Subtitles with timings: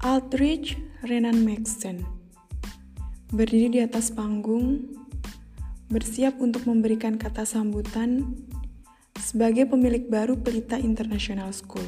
[0.00, 2.00] Aldrich Renan Maxton
[3.36, 4.96] berdiri di atas panggung,
[5.92, 8.32] bersiap untuk memberikan kata sambutan
[9.20, 11.84] sebagai pemilik baru Pelita International School.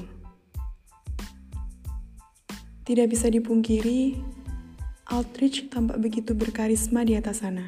[2.85, 4.21] Tidak bisa dipungkiri,
[5.09, 7.65] Aldrich tampak begitu berkarisma di atas sana.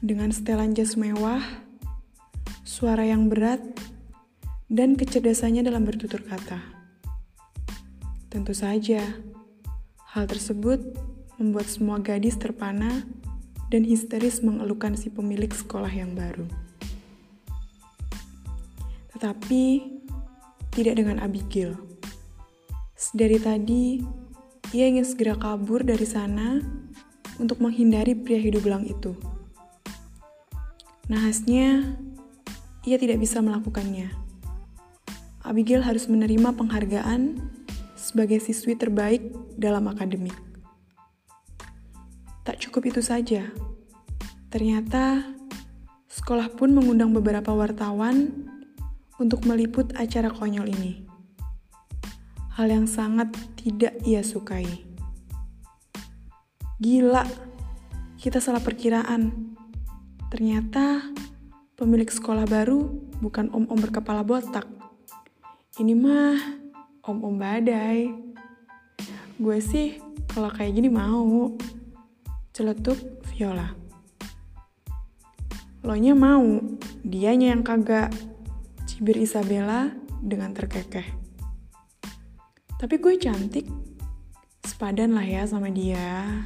[0.00, 1.44] Dengan setelan jas mewah,
[2.64, 3.60] suara yang berat,
[4.72, 6.75] dan kecerdasannya dalam bertutur kata.
[8.36, 9.00] Tentu saja,
[10.12, 10.76] hal tersebut
[11.40, 13.08] membuat semua gadis terpana
[13.72, 16.44] dan histeris mengeluhkan si pemilik sekolah yang baru.
[19.16, 19.64] Tetapi,
[20.68, 21.80] tidak dengan Abigail.
[22.92, 24.04] Sedari tadi,
[24.76, 26.60] ia ingin segera kabur dari sana
[27.40, 29.16] untuk menghindari pria hidup belang itu.
[31.08, 31.96] Nahasnya,
[32.84, 34.12] ia tidak bisa melakukannya.
[35.40, 37.55] Abigail harus menerima penghargaan
[38.06, 40.38] sebagai siswi terbaik dalam akademik.
[42.46, 43.50] Tak cukup itu saja.
[44.54, 45.26] Ternyata
[46.06, 48.46] sekolah pun mengundang beberapa wartawan
[49.18, 51.06] untuk meliput acara konyol ini
[52.56, 53.28] hal yang sangat
[53.60, 54.64] tidak ia sukai.
[56.80, 57.24] Gila,
[58.16, 59.52] kita salah perkiraan.
[60.32, 61.12] Ternyata
[61.76, 62.88] pemilik sekolah baru
[63.20, 64.64] bukan om-om berkepala botak.
[65.76, 66.65] Ini mah
[67.06, 68.10] om-om badai.
[69.38, 71.54] Gue sih kalau kayak gini mau.
[72.50, 72.98] Celetuk
[73.30, 73.70] Viola.
[75.86, 76.58] Lo nya mau,
[77.06, 78.10] dianya yang kagak.
[78.90, 81.04] Cibir Isabella dengan terkekeh.
[82.76, 83.68] Tapi gue cantik,
[84.64, 86.44] sepadan lah ya sama dia.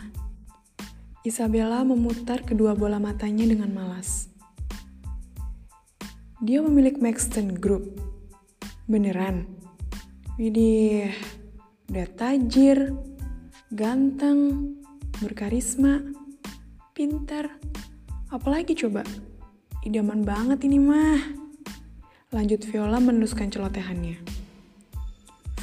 [1.22, 4.28] Isabella memutar kedua bola matanya dengan malas.
[6.42, 8.00] Dia pemilik Maxton Group.
[8.90, 9.59] Beneran?
[10.40, 11.12] Widih,
[11.92, 12.96] udah tajir,
[13.68, 14.72] ganteng,
[15.20, 16.00] berkarisma,
[16.96, 17.60] pintar.
[18.32, 19.04] Apalagi coba?
[19.84, 21.20] Idaman banget ini mah.
[22.32, 24.16] Lanjut Viola meneruskan celotehannya.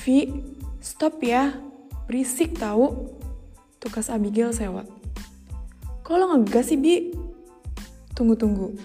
[0.06, 0.46] Vi,
[0.78, 1.58] Stop ya,
[2.06, 3.18] berisik tahu.
[3.82, 4.86] Tukas Abigail sewot.
[6.06, 7.18] Lo ngegas sih, Bi?
[8.14, 8.78] Tunggu-tunggu.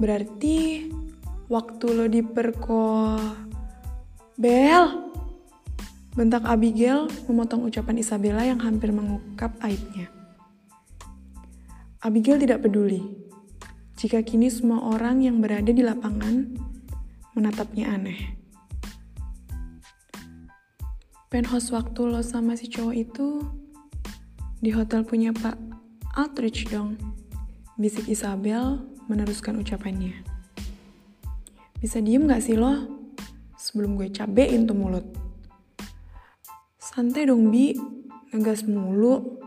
[0.00, 0.88] Berarti
[1.52, 2.88] waktu lo diperko...
[4.36, 5.08] Bel!
[6.16, 10.08] Bentak Abigail memotong ucapan Isabella yang hampir mengungkap aibnya.
[12.00, 13.04] Abigail tidak peduli
[13.96, 16.52] jika kini semua orang yang berada di lapangan
[17.32, 18.36] menatapnya aneh
[21.36, 23.44] penthouse waktu lo sama si cowok itu
[24.64, 25.52] di hotel punya Pak
[26.16, 26.96] Aldrich dong.
[27.76, 30.16] Bisik Isabel meneruskan ucapannya.
[31.76, 32.95] Bisa diem gak sih lo?
[33.66, 35.02] Sebelum gue cabein tuh mulut.
[36.78, 37.74] Santai dong, Bi.
[38.30, 39.42] Ngegas mulu.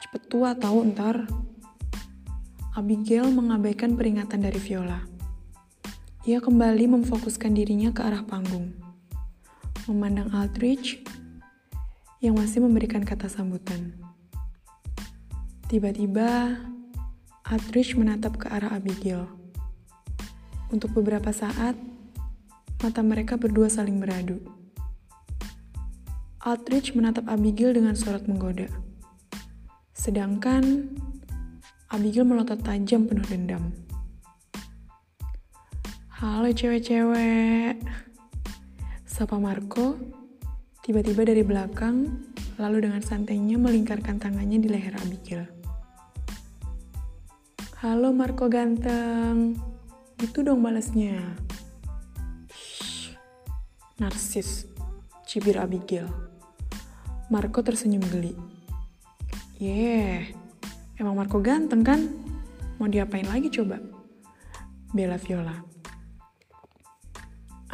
[0.00, 1.28] Cepet tua tahu ntar.
[2.72, 5.04] Abigail mengabaikan peringatan dari Viola.
[6.24, 8.88] Ia kembali memfokuskan dirinya ke arah panggung
[9.88, 11.00] memandang Aldrich
[12.20, 13.96] yang masih memberikan kata sambutan.
[15.72, 16.60] Tiba-tiba,
[17.48, 19.24] Aldrich menatap ke arah Abigail.
[20.68, 21.72] Untuk beberapa saat,
[22.78, 24.38] mata mereka berdua saling beradu.
[26.46, 28.70] Aldrich menatap Abigail dengan sorot menggoda.
[29.90, 30.94] Sedangkan
[31.90, 33.74] Abigail melotot tajam penuh dendam.
[36.22, 37.82] Halo cewek-cewek.
[39.02, 39.98] Sapa Marco
[40.86, 42.22] tiba-tiba dari belakang,
[42.62, 45.50] lalu dengan santainya melingkarkan tangannya di leher Abigail.
[47.82, 49.58] Halo Marco ganteng,
[50.22, 51.47] itu dong balasnya.
[53.98, 54.70] Narsis,
[55.26, 56.06] cibir Abigail.
[57.34, 58.30] Marco tersenyum geli.
[59.58, 60.30] Yeah,
[61.02, 62.06] emang Marco ganteng kan?
[62.78, 63.82] Mau diapain lagi coba?
[64.94, 65.66] Bella Viola.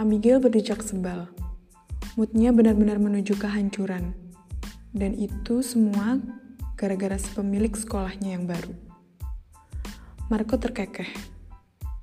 [0.01, 1.29] Abigail berdecak sebal.
[2.17, 4.17] Moodnya benar-benar menuju kehancuran.
[4.97, 6.19] Dan itu semua
[6.81, 8.73] gara-gara si pemilik sekolahnya yang baru.
[10.33, 11.13] Marco terkekeh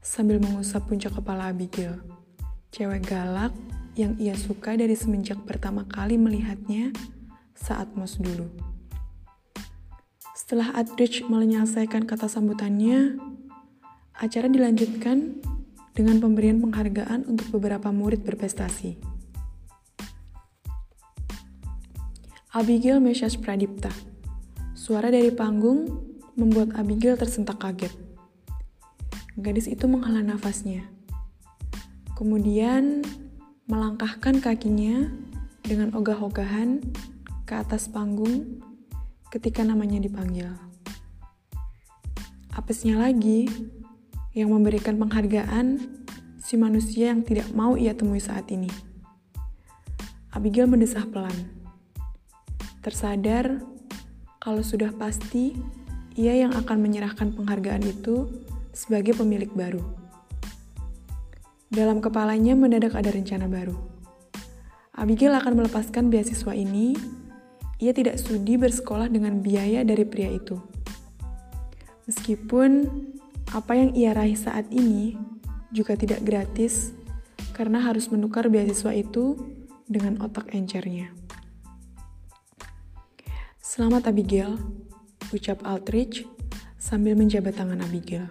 [0.05, 1.97] sambil mengusap puncak kepala Abigail.
[2.69, 3.51] Cewek galak
[4.01, 6.89] yang ia suka dari semenjak pertama kali melihatnya
[7.53, 8.49] saat mos dulu.
[10.33, 13.21] Setelah Adrich menyelesaikan kata sambutannya,
[14.17, 15.37] acara dilanjutkan
[15.93, 18.97] dengan pemberian penghargaan untuk beberapa murid berprestasi.
[22.51, 23.93] Abigail Mesias Pradipta.
[24.75, 25.87] Suara dari panggung
[26.35, 27.93] membuat Abigail tersentak kaget.
[29.39, 30.83] Gadis itu menghela nafasnya.
[32.19, 33.07] Kemudian
[33.69, 35.09] melangkahkan kakinya
[35.61, 36.81] dengan ogah-ogahan
[37.45, 38.63] ke atas panggung
[39.29, 40.49] ketika namanya dipanggil.
[42.51, 43.47] Apesnya lagi,
[44.31, 45.79] yang memberikan penghargaan
[46.39, 48.71] si manusia yang tidak mau ia temui saat ini.
[50.31, 51.35] Abigail mendesah pelan.
[52.79, 53.59] Tersadar
[54.39, 55.53] kalau sudah pasti
[56.15, 58.31] ia yang akan menyerahkan penghargaan itu
[58.71, 60.00] sebagai pemilik baru.
[61.71, 63.79] Dalam kepalanya mendadak ada rencana baru.
[64.91, 66.99] Abigail akan melepaskan beasiswa ini.
[67.79, 70.59] Ia tidak sudi bersekolah dengan biaya dari pria itu.
[72.11, 72.91] Meskipun
[73.55, 75.15] apa yang ia raih saat ini
[75.71, 76.91] juga tidak gratis
[77.55, 79.39] karena harus menukar beasiswa itu
[79.87, 81.15] dengan otak encernya.
[83.63, 84.59] Selamat Abigail,
[85.31, 86.27] ucap Aldrich
[86.75, 88.27] sambil menjabat tangan Abigail.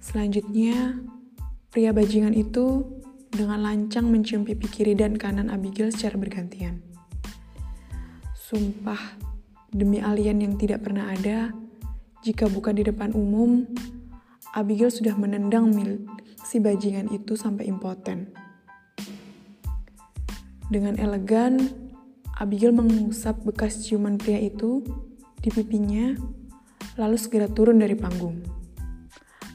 [0.00, 0.96] Selanjutnya,
[1.70, 2.82] pria bajingan itu
[3.30, 6.82] dengan lancang mencium pipi kiri dan kanan Abigail secara bergantian.
[8.34, 8.98] Sumpah,
[9.70, 11.54] demi alien yang tidak pernah ada,
[12.26, 13.70] jika bukan di depan umum,
[14.50, 16.10] Abigail sudah menendang mil
[16.42, 18.34] si bajingan itu sampai impoten.
[20.66, 21.70] Dengan elegan,
[22.34, 24.82] Abigail mengusap bekas ciuman pria itu
[25.38, 26.18] di pipinya,
[26.98, 28.59] lalu segera turun dari panggung.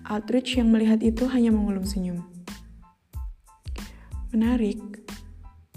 [0.06, 2.22] Aldrich yang melihat itu hanya mengulum senyum.
[4.30, 4.78] Menarik,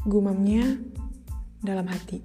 [0.05, 0.77] gumamnya
[1.65, 2.21] dalam hati.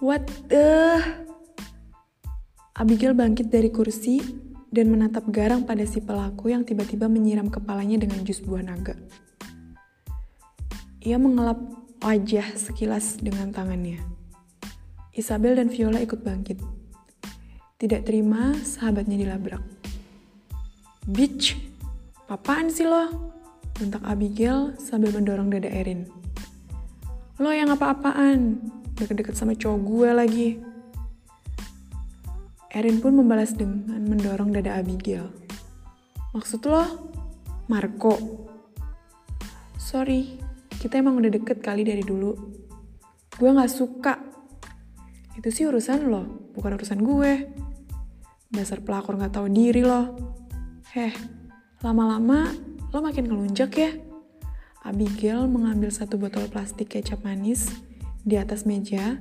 [0.00, 0.96] What the...
[2.72, 4.24] Abigail bangkit dari kursi
[4.72, 8.96] dan menatap garang pada si pelaku yang tiba-tiba menyiram kepalanya dengan jus buah naga.
[11.04, 11.60] Ia mengelap
[12.00, 14.00] wajah sekilas dengan tangannya.
[15.12, 16.81] Isabel dan Viola ikut bangkit.
[17.82, 19.58] Tidak terima sahabatnya dilabrak.
[21.10, 21.58] Bitch,
[22.30, 23.10] apaan sih lo?
[23.74, 26.06] Bentak Abigail sambil mendorong dada Erin.
[27.42, 28.70] Lo yang apa-apaan?
[29.02, 30.48] deket-deket sama cowok gue lagi.
[32.70, 35.26] Erin pun membalas dengan mendorong dada Abigail.
[36.38, 36.86] Maksud lo?
[37.66, 38.14] Marco?
[39.74, 40.38] Sorry,
[40.78, 42.30] kita emang udah deket kali dari dulu.
[43.34, 44.22] Gue gak suka.
[45.34, 47.32] Itu sih urusan lo, bukan urusan gue.
[48.52, 50.12] Dasar pelakor gak tahu diri lo.
[50.92, 51.12] Heh,
[51.80, 52.52] lama-lama
[52.92, 53.90] lo makin ngelunjak ya.
[54.84, 57.72] Abigail mengambil satu botol plastik kecap manis
[58.22, 59.16] di atas meja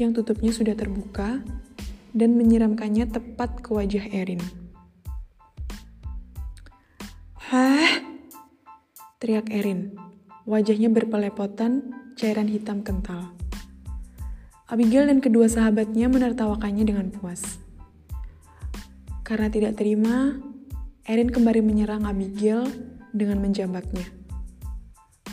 [0.00, 1.44] yang tutupnya sudah terbuka
[2.16, 4.40] dan menyiramkannya tepat ke wajah Erin.
[7.52, 8.00] Hah?
[9.20, 9.94] Teriak Erin.
[10.48, 13.30] Wajahnya berpelepotan cairan hitam kental.
[14.66, 17.61] Abigail dan kedua sahabatnya menertawakannya dengan puas.
[19.22, 20.34] Karena tidak terima,
[21.06, 22.66] Erin kembali menyerang Abigail
[23.14, 24.06] dengan menjambaknya.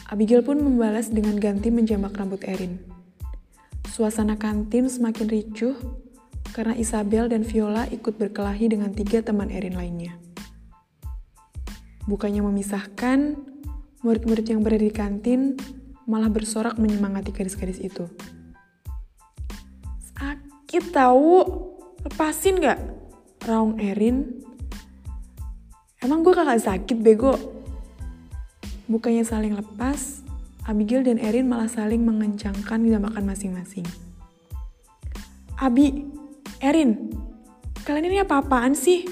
[0.10, 2.82] Abigail pun membalas dengan ganti menjambak rambut Erin.
[3.90, 5.78] Suasana kantin semakin ricuh
[6.54, 10.18] karena Isabel dan Viola ikut berkelahi dengan tiga teman Erin lainnya.
[12.10, 13.38] Bukannya memisahkan,
[14.02, 15.54] murid-murid yang berada di kantin
[16.10, 18.10] malah bersorak menyemangati gadis-gadis itu.
[20.18, 21.46] Sakit tahu,
[22.02, 22.82] lepasin gak?
[23.50, 24.46] Raung Erin.
[25.98, 27.34] Emang gue kakak sakit bego?
[28.86, 30.22] Bukannya saling lepas,
[30.70, 33.90] Abigail dan Erin malah saling mengencangkan makan masing-masing.
[35.58, 36.06] Abi,
[36.62, 37.10] Erin,
[37.90, 39.10] kalian ini apa-apaan sih?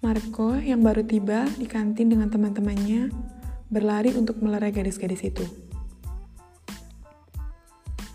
[0.00, 3.12] Marco yang baru tiba di kantin dengan teman-temannya
[3.68, 5.44] berlari untuk melerai gadis-gadis itu.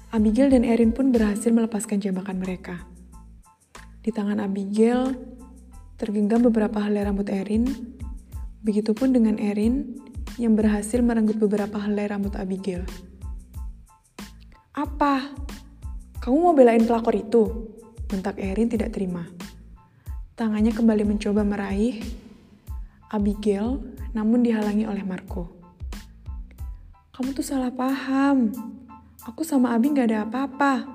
[0.10, 2.93] Abigail dan Erin pun berhasil melepaskan jambakan mereka.
[4.04, 5.16] Di tangan Abigail
[5.96, 7.64] tergenggam beberapa helai rambut Erin,
[8.60, 9.96] begitupun dengan Erin
[10.36, 12.84] yang berhasil merenggut beberapa helai rambut Abigail.
[14.76, 15.32] Apa?
[16.20, 17.72] Kamu mau belain pelakor itu?
[18.12, 19.24] Bentak Erin tidak terima.
[20.36, 22.04] Tangannya kembali mencoba meraih
[23.08, 23.80] Abigail,
[24.12, 25.48] namun dihalangi oleh Marco.
[27.16, 28.52] Kamu tuh salah paham.
[29.24, 30.90] Aku sama Abi gak ada apa-apa.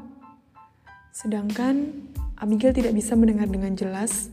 [1.14, 2.04] Sedangkan
[2.38, 4.30] Abigail tidak bisa mendengar dengan jelas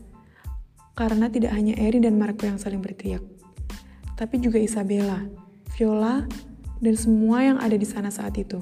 [0.94, 3.36] karena tidak hanya Erin dan Marco yang saling berteriak
[4.16, 5.20] tapi juga Isabella,
[5.76, 6.24] Viola,
[6.80, 8.58] dan semua yang ada di sana saat itu.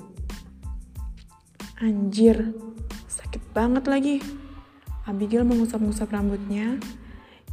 [1.78, 2.52] Anjir,
[3.06, 4.18] sakit banget lagi.
[5.06, 6.82] Abigail mengusap-ngusap rambutnya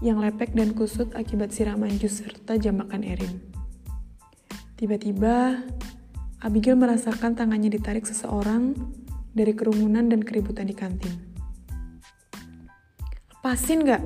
[0.01, 3.37] yang lepek dan kusut akibat siraman jus serta jambakan Erin.
[4.81, 5.61] Tiba-tiba,
[6.41, 8.73] Abigail merasakan tangannya ditarik seseorang
[9.29, 11.30] dari kerumunan dan keributan di kantin.
[13.41, 14.05] Lepasin gak?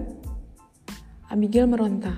[1.27, 2.15] Abigail meronta.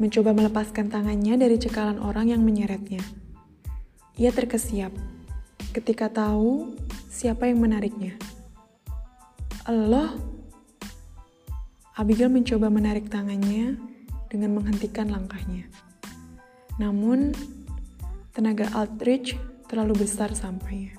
[0.00, 3.04] mencoba melepaskan tangannya dari cekalan orang yang menyeretnya.
[4.16, 4.88] Ia terkesiap
[5.76, 6.80] ketika tahu
[7.12, 8.16] siapa yang menariknya.
[9.68, 10.16] Allah,
[11.92, 13.76] Abigail mencoba menarik tangannya
[14.32, 15.68] dengan menghentikan langkahnya.
[16.80, 17.36] Namun,
[18.32, 19.36] tenaga Aldrich
[19.68, 20.96] terlalu besar sampainya.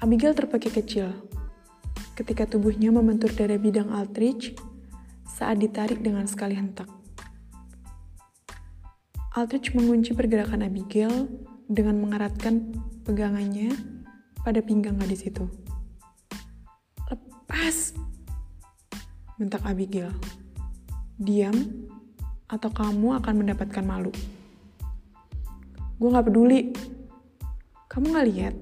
[0.00, 1.33] Abigail terpakai kecil
[2.14, 4.54] ketika tubuhnya membentur dada bidang Aldrich
[5.26, 6.86] saat ditarik dengan sekali hentak.
[9.34, 11.26] Aldrich mengunci pergerakan Abigail
[11.66, 12.70] dengan mengeratkan
[13.02, 13.74] pegangannya
[14.46, 15.50] pada pinggang gadis itu.
[17.10, 17.98] Lepas!
[19.34, 20.14] Bentak Abigail.
[21.18, 21.54] Diam,
[22.46, 24.14] atau kamu akan mendapatkan malu.
[25.98, 26.70] Gue gak peduli.
[27.90, 28.54] Kamu gak lihat?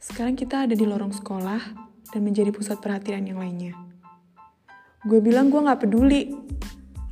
[0.00, 3.76] Sekarang kita ada di lorong sekolah dan menjadi pusat perhatian yang lainnya.
[5.04, 6.34] Gue bilang gue gak peduli.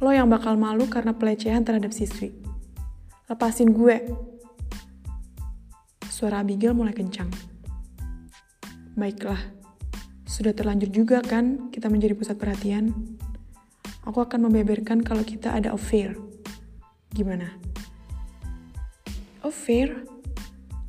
[0.02, 2.34] Lo yang bakal malu karena pelecehan terhadap siswi.
[3.30, 3.96] Lepasin gue.
[6.10, 7.28] Suara Abigail mulai kencang.
[8.96, 9.40] Baiklah,
[10.24, 12.92] sudah terlanjur juga kan kita menjadi pusat perhatian?
[14.08, 16.16] Aku akan membeberkan kalau kita ada affair.
[17.12, 17.56] Gimana?
[19.44, 20.04] Affair?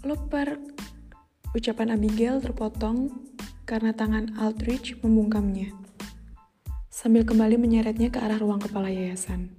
[0.03, 0.59] Loper.
[1.55, 3.26] Ucapan Abigail terpotong
[3.67, 5.75] karena tangan Aldrich membungkamnya.
[6.87, 9.51] Sambil kembali menyeretnya ke arah ruang kepala yayasan.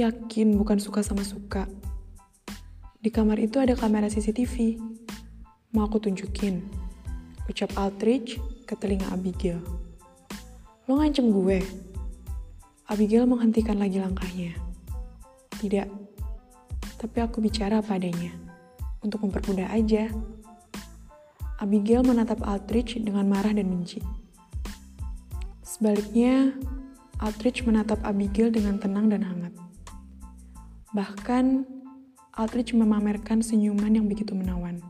[0.00, 1.68] Yakin bukan suka sama suka.
[3.04, 4.80] Di kamar itu ada kamera CCTV.
[5.76, 6.64] Mau aku tunjukin
[7.52, 9.60] ucap Aldrich ke telinga Abigail.
[10.88, 11.60] Lo ngancem gue?
[12.88, 14.56] Abigail menghentikan lagi langkahnya.
[15.60, 15.88] Tidak,
[16.96, 18.32] tapi aku bicara apa adanya.
[19.04, 20.08] Untuk mempermudah aja.
[21.62, 24.02] Abigail menatap Aldrich dengan marah dan benci.
[25.62, 26.50] Sebaliknya,
[27.22, 29.54] Aldrich menatap Abigail dengan tenang dan hangat.
[30.90, 31.62] Bahkan,
[32.34, 34.82] Aldrich memamerkan senyuman yang begitu menawan.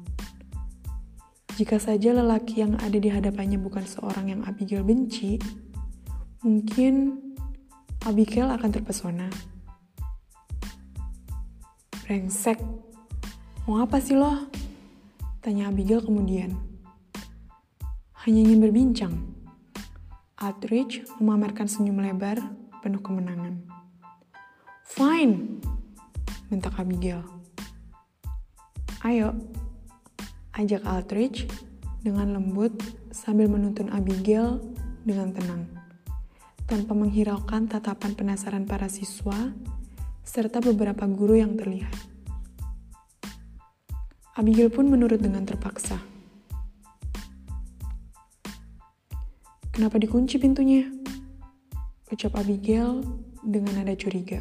[1.61, 5.37] Jika saja lelaki yang ada di hadapannya bukan seorang yang Abigail benci,
[6.41, 7.21] mungkin
[8.09, 9.29] Abigail akan terpesona.
[12.09, 12.57] Brengsek,
[13.69, 14.62] mau apa sih lo?
[15.42, 16.54] Tanya Abigail kemudian.
[18.22, 19.14] Hanya ingin berbincang.
[20.38, 22.38] Aldrich memamerkan senyum lebar
[22.78, 23.58] penuh kemenangan.
[24.87, 25.58] Fine,
[26.46, 27.26] bentak Abigail.
[29.02, 29.34] Ayo,
[30.54, 31.50] ajak Aldrich
[32.06, 32.78] dengan lembut
[33.11, 34.62] sambil menuntun Abigail
[35.02, 35.66] dengan tenang,
[36.70, 39.50] tanpa menghiraukan tatapan penasaran para siswa
[40.22, 42.12] serta beberapa guru yang terlihat.
[44.36, 46.00] Abigail pun menurut dengan terpaksa.
[49.72, 50.88] Kenapa dikunci pintunya?
[52.12, 53.04] Ucap Abigail
[53.44, 54.40] dengan nada curiga.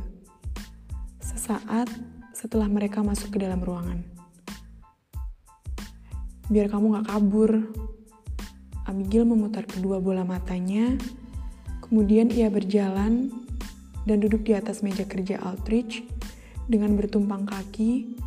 [1.24, 1.88] Sesaat
[2.36, 4.22] setelah mereka masuk ke dalam ruangan
[6.52, 7.52] biar kamu gak kabur.
[8.84, 11.00] Abigail memutar kedua bola matanya,
[11.88, 13.32] kemudian ia berjalan
[14.04, 16.04] dan duduk di atas meja kerja Aldrich
[16.68, 18.20] dengan bertumpang kaki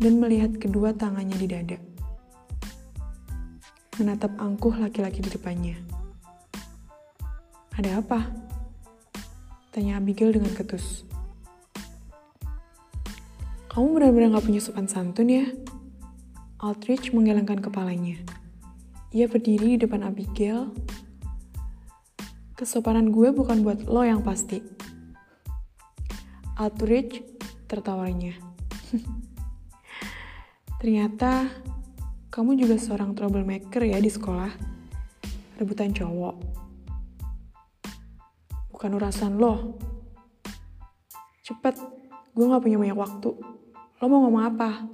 [0.00, 1.78] dan melihat kedua tangannya di dada.
[4.00, 5.76] Menatap angkuh laki-laki di depannya.
[7.76, 8.32] Ada apa?
[9.76, 11.04] Tanya Abigail dengan ketus.
[13.70, 15.44] Kamu benar-benar gak punya sopan santun ya?
[16.64, 18.18] Aldrich menggelengkan kepalanya.
[19.12, 20.72] Ia berdiri di depan Abigail.
[22.56, 24.64] Kesopanan gue bukan buat lo yang pasti.
[26.56, 27.20] Aldrich
[27.68, 28.32] tertawanya.
[30.80, 31.44] Ternyata
[32.32, 34.48] kamu juga seorang troublemaker ya di sekolah.
[35.60, 36.36] Rebutan cowok.
[38.72, 39.76] Bukan urusan lo.
[41.44, 41.76] Cepet,
[42.32, 43.30] gue gak punya banyak waktu.
[44.00, 44.88] Lo mau ngomong apa?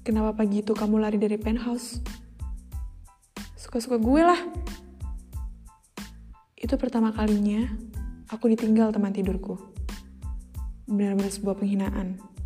[0.00, 2.00] Kenapa pagi itu kamu lari dari penthouse?
[3.60, 4.40] Suka-suka gue lah.
[6.56, 7.68] Itu pertama kalinya
[8.32, 9.60] aku ditinggal teman tidurku.
[10.88, 12.37] Benar-benar sebuah penghinaan.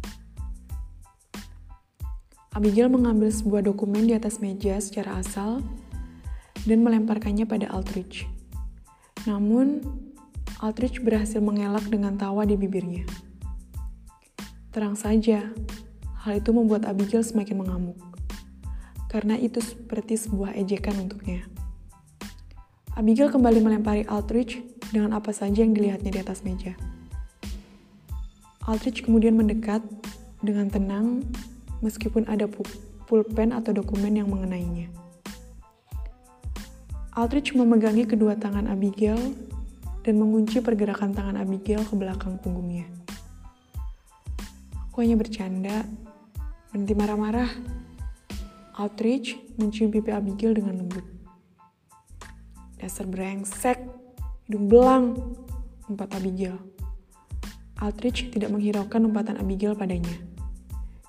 [2.52, 5.64] Abigail mengambil sebuah dokumen di atas meja secara asal
[6.68, 8.28] dan melemparkannya pada Aldrich.
[9.24, 9.80] Namun,
[10.60, 13.08] Aldrich berhasil mengelak dengan tawa di bibirnya.
[14.72, 15.52] Terang saja,
[16.22, 17.98] Hal itu membuat Abigail semakin mengamuk,
[19.10, 21.42] karena itu seperti sebuah ejekan untuknya.
[22.94, 24.62] Abigail kembali melempari Aldrich
[24.94, 26.78] dengan apa saja yang dilihatnya di atas meja.
[28.70, 29.82] Aldrich kemudian mendekat
[30.46, 31.26] dengan tenang
[31.82, 32.46] meskipun ada
[33.10, 34.88] pulpen atau dokumen yang mengenainya.
[37.12, 39.20] Aldrich memegangi kedua tangan Abigail
[40.00, 42.88] dan mengunci pergerakan tangan Abigail ke belakang punggungnya.
[44.88, 45.84] Aku hanya bercanda,
[46.72, 47.52] berhenti marah-marah.
[48.80, 51.04] Outreach mencium pipi Abigail dengan lembut.
[52.80, 53.76] Dasar brengsek,
[54.48, 55.36] hidung belang,
[55.92, 56.56] umpat Abigail.
[57.76, 60.31] Outreach tidak menghiraukan umpatan Abigail padanya.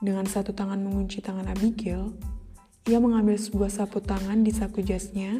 [0.03, 2.11] Dengan satu tangan mengunci tangan Abigail,
[2.91, 5.39] ia mengambil sebuah sapu tangan di saku jasnya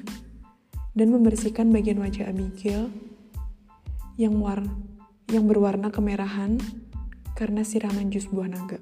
[0.95, 2.87] dan membersihkan bagian wajah Abigail
[4.15, 4.63] yang war
[5.27, 6.63] yang berwarna kemerahan
[7.35, 8.79] karena siraman jus buah naga.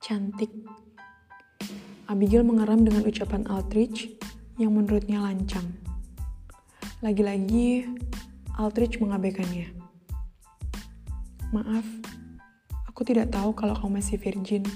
[0.00, 0.48] Cantik.
[2.08, 4.08] Abigail mengeram dengan ucapan Aldrich
[4.56, 5.68] yang menurutnya lancang.
[7.04, 7.92] Lagi-lagi,
[8.56, 9.68] Aldrich mengabaikannya.
[11.52, 11.84] Maaf,
[12.92, 14.68] aku tidak tahu kalau kamu masih virgin.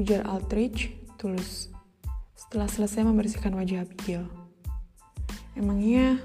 [0.00, 1.68] Ujar Aldrich tulus
[2.32, 4.24] setelah selesai membersihkan wajah Abigail.
[5.52, 6.18] Emangnya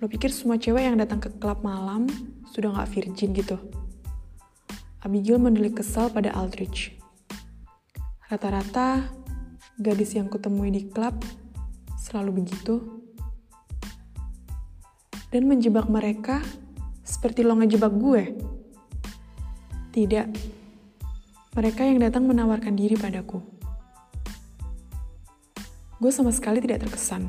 [0.00, 2.08] lo pikir semua cewek yang datang ke klub malam
[2.50, 3.60] sudah gak virgin gitu?
[5.04, 6.96] Abigail mendelik kesal pada Aldrich.
[8.32, 9.12] Rata-rata
[9.76, 11.20] gadis yang kutemui di klub
[12.00, 12.80] selalu begitu.
[15.28, 16.40] Dan menjebak mereka
[17.04, 18.51] seperti lo ngejebak gue.
[19.92, 20.24] Tidak,
[21.52, 23.44] mereka yang datang menawarkan diri padaku.
[26.00, 27.28] Gue sama sekali tidak terkesan.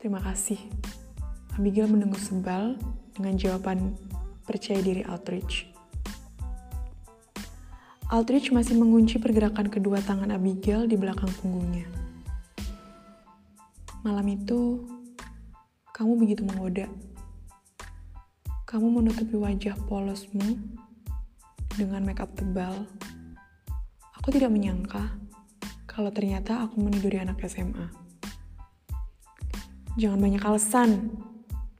[0.00, 0.56] Terima kasih.
[1.52, 2.80] Abigail menunggu sebal
[3.12, 3.92] dengan jawaban
[4.48, 5.68] percaya diri Aldrich.
[8.08, 11.84] Aldrich masih mengunci pergerakan kedua tangan Abigail di belakang punggungnya.
[14.00, 14.80] Malam itu,
[15.92, 16.88] kamu begitu menggoda.
[18.64, 20.56] Kamu menutupi wajah polosmu
[21.78, 22.74] dengan make up tebal,
[24.18, 25.14] aku tidak menyangka
[25.86, 27.86] kalau ternyata aku meniduri anak SMA.
[29.94, 30.90] Jangan banyak alasan.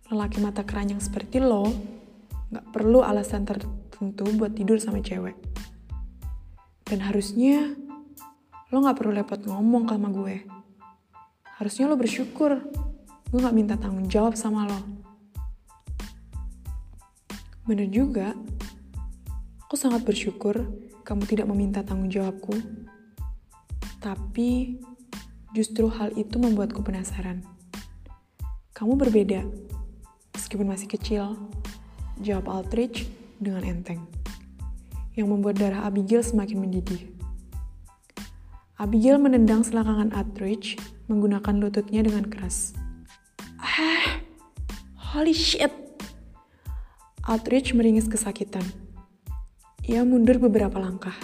[0.09, 1.69] Lelaki mata keranjang seperti lo
[2.49, 5.37] gak perlu alasan tertentu buat tidur sama cewek.
[6.87, 7.77] Dan harusnya
[8.73, 10.47] lo gak perlu repot ngomong sama gue.
[11.59, 12.59] Harusnya lo bersyukur
[13.29, 14.81] gue gak minta tanggung jawab sama lo.
[17.69, 18.33] Bener juga,
[19.69, 20.65] Aku sangat bersyukur
[21.05, 22.57] kamu tidak meminta tanggung jawabku,
[24.01, 24.81] tapi
[25.53, 27.45] justru hal itu membuatku penasaran.
[28.73, 29.45] Kamu berbeda,
[30.33, 31.37] meskipun masih kecil,
[32.17, 34.09] jawab Aldrich dengan enteng,
[35.21, 37.13] yang membuat darah Abigail semakin mendidih.
[38.81, 40.81] Abigail menendang selangkangan Aldrich
[41.13, 42.73] menggunakan lututnya dengan keras.
[43.61, 44.25] Ah,
[45.13, 45.77] holy shit!
[47.29, 48.88] Aldrich meringis kesakitan.
[49.89, 51.17] Ia mundur beberapa langkah.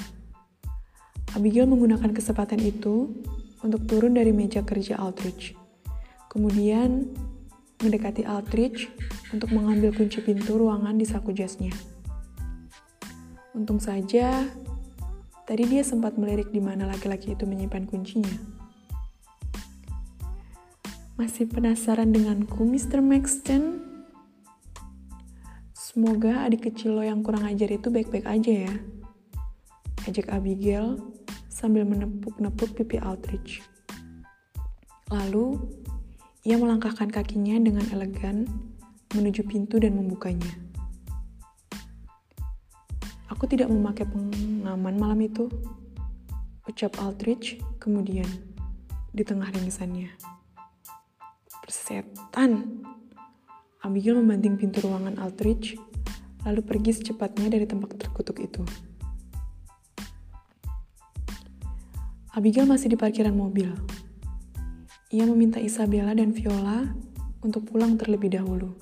[1.37, 3.13] Abigail menggunakan kesempatan itu
[3.61, 5.53] untuk turun dari meja kerja Aldrich.
[6.33, 7.13] Kemudian
[7.85, 8.89] mendekati Aldrich
[9.37, 11.77] untuk mengambil kunci pintu ruangan di saku jasnya.
[13.53, 14.49] Untung saja,
[15.45, 18.33] tadi dia sempat melirik di mana laki-laki itu menyimpan kuncinya.
[21.21, 23.05] Masih penasaran denganku, Mr.
[23.05, 23.94] Maxton?
[25.95, 28.75] Semoga adik kecil lo yang kurang ajar itu baik-baik aja ya.
[30.11, 30.99] Ajak Abigail
[31.47, 33.63] sambil menepuk-nepuk pipi Aldrich.
[35.15, 35.55] Lalu,
[36.43, 38.43] ia melangkahkan kakinya dengan elegan
[39.15, 40.51] menuju pintu dan membukanya.
[43.31, 45.47] Aku tidak memakai pengaman malam itu,
[46.67, 48.27] ucap Aldrich kemudian
[49.15, 50.11] di tengah ringisannya.
[51.63, 52.83] Persetan,
[53.85, 55.77] Abigail membanting pintu ruangan Aldrich,
[56.49, 58.65] lalu pergi secepatnya dari tempat terkutuk itu.
[62.33, 63.69] Abigail masih di parkiran mobil.
[65.13, 66.97] Ia meminta Isabella dan Viola
[67.45, 68.73] untuk pulang terlebih dahulu,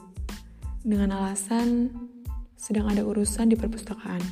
[0.87, 1.91] dengan alasan
[2.55, 4.23] sedang ada urusan di perpustakaan.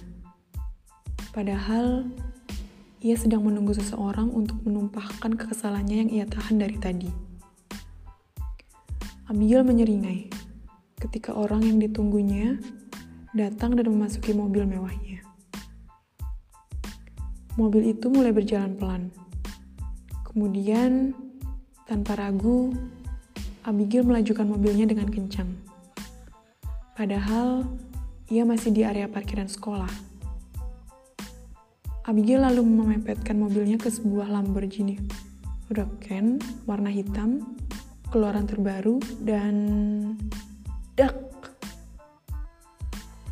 [1.34, 2.06] Padahal,
[3.02, 7.10] ia sedang menunggu seseorang untuk menumpahkan kekesalannya yang ia tahan dari tadi.
[9.26, 10.39] Abigail menyeringai
[11.00, 12.60] ketika orang yang ditunggunya
[13.32, 15.24] datang dan memasuki mobil mewahnya.
[17.56, 19.02] Mobil itu mulai berjalan pelan.
[20.28, 21.16] Kemudian,
[21.88, 22.70] tanpa ragu,
[23.66, 25.50] Abigail melajukan mobilnya dengan kencang.
[26.94, 27.66] Padahal,
[28.30, 29.90] ia masih di area parkiran sekolah.
[32.06, 34.96] Abigail lalu memepetkan mobilnya ke sebuah Lamborghini
[35.70, 37.54] Huracan warna hitam,
[38.10, 39.54] keluaran terbaru, dan
[40.98, 41.14] Dak!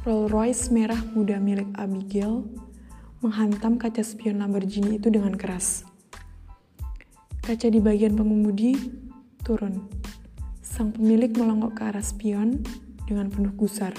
[0.07, 2.47] Rolls Royce merah muda milik Abigail
[3.19, 5.83] menghantam kaca spion Lamborghini itu dengan keras.
[7.43, 8.79] Kaca di bagian pengemudi
[9.43, 9.91] turun
[10.63, 12.63] Sang pemilik melongok ke arah spion
[13.11, 13.91] dengan penuh gusar.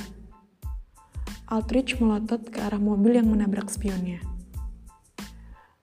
[1.52, 4.24] Aldrich melotot ke arah mobil yang menabrak spionnya.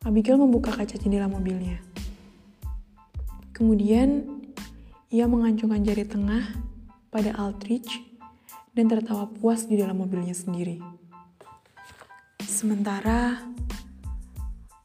[0.06, 1.82] Abigail membuka kaca jendela mobilnya.
[3.52, 4.24] Kemudian,
[5.12, 6.54] ia mengancungkan jari tengah
[7.16, 8.04] pada Aldrich
[8.76, 10.76] dan tertawa puas di dalam mobilnya sendiri.
[12.44, 13.40] Sementara,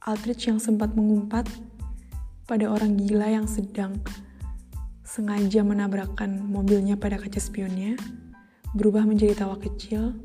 [0.08, 1.52] Aldrich yang sempat mengumpat
[2.48, 4.00] pada orang gila yang sedang
[5.04, 8.00] sengaja menabrakkan mobilnya pada kaca spionnya,
[8.80, 10.16] berubah menjadi tawa kecil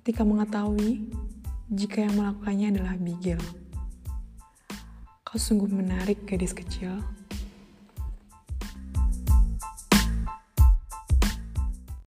[0.00, 1.12] ketika mengetahui
[1.68, 3.44] jika yang melakukannya adalah Abigail.
[5.20, 7.19] Kau sungguh menarik, gadis kecil.